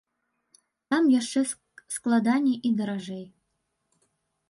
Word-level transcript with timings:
Там 0.93 1.03
яшчэ 1.19 1.43
складаней 1.95 2.57
і 2.71 2.75
даражэй. 2.83 3.25